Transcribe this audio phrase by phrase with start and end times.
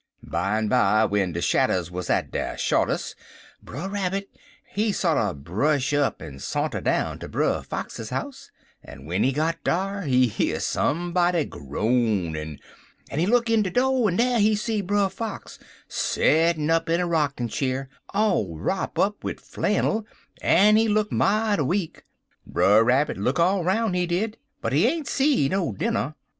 [0.23, 3.13] "Bimeby, w'en de shadders wuz at der shortes',
[3.61, 4.31] Brer Rabbit
[4.67, 8.49] he sorter brush up en sa'nter down ter Brer Fox's house,
[8.83, 12.57] en w'en he got dar, he hear somebody groanin',
[13.11, 16.99] en he look in de do' an dar he see Brer Fox settin' up in
[16.99, 20.03] a rockin' cheer all wrop up wid flannil,
[20.41, 22.01] en he look mighty weak.
[22.47, 26.15] Brer Rabbit look all roun', he did, but he ain't see no dinner.